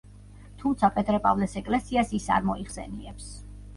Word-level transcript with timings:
თუმცა 0.61 0.87
პეტრე-პავლეს 0.95 1.53
ეკლესიას 1.61 2.17
ის 2.21 2.27
არ 2.39 2.49
მოიხსენიებს. 2.51 3.29